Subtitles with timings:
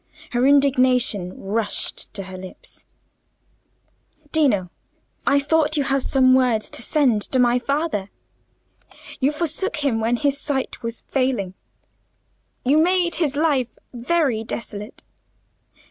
[0.31, 2.85] Her indignation rushed to her lips.
[4.31, 4.71] "Dino,
[5.27, 8.09] I thought you had some words to send to my father.
[9.19, 11.53] You forsook him when his sight was failing;
[12.65, 15.03] you made his life very desolate.